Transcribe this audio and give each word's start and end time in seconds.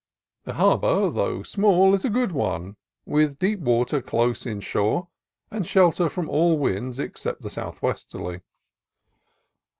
The 0.45 0.53
har 0.55 0.79
bor, 0.79 1.11
though 1.11 1.43
small, 1.43 1.93
is 1.93 2.03
a 2.03 2.09
good 2.09 2.31
one, 2.31 2.75
with 3.05 3.37
deep 3.37 3.59
water 3.59 4.01
close 4.01 4.47
inshore 4.47 5.09
and 5.51 5.63
shelter 5.63 6.09
from 6.09 6.27
all 6.27 6.57
winds 6.57 6.97
except 6.97 7.43
the 7.43 7.51
southwesterly. 7.51 8.41